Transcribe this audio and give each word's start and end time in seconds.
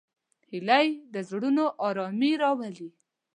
هیلۍ 0.51 0.87
د 1.13 1.15
زړونو 1.29 1.65
آرامي 1.87 2.31
راولي 2.41 2.89